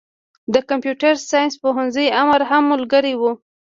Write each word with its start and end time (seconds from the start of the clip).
د 0.53 0.55
کمپيوټر 0.69 1.13
ساينس 1.29 1.53
پوهنځي 1.63 2.05
امر 2.21 2.41
هم 2.49 2.63
ملګری 2.73 3.13
و. 3.17 3.21